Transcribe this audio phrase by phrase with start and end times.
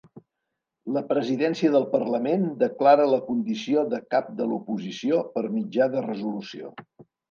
[0.95, 6.79] La presidència del Parlament declara la condició de cap de l'oposició per mitjà de resolució.